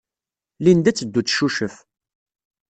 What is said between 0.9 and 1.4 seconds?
teddu ad